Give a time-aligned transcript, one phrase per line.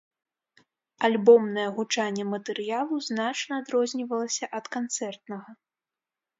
[1.07, 5.51] Альбомнае гучанне матэрыялу значна адрознівалася ад канцэртнага.